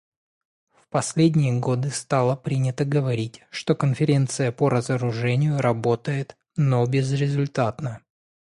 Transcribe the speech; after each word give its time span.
В 0.71 0.87
последние 0.89 1.53
годы 1.59 1.91
стало 1.91 2.35
принято 2.35 2.85
говорить, 2.85 3.43
что 3.51 3.75
Конференция 3.75 4.51
по 4.51 4.67
разоружению 4.67 5.61
работает, 5.61 6.35
но 6.55 6.83
безрезультатно. 6.87 8.03